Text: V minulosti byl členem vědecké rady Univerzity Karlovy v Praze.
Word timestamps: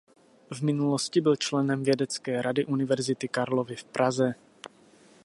V 0.51 0.61
minulosti 0.61 1.21
byl 1.21 1.35
členem 1.35 1.83
vědecké 1.83 2.41
rady 2.41 2.65
Univerzity 2.65 3.27
Karlovy 3.27 3.75
v 3.75 3.83
Praze. 3.83 4.35